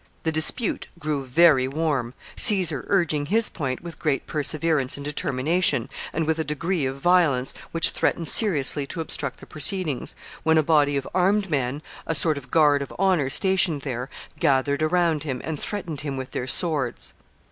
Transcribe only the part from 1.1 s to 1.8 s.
very